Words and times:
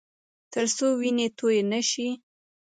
ترڅو 0.51 0.87
وینې 0.99 1.27
تویې 1.37 1.61
نه 1.71 1.79
شي 1.89 2.07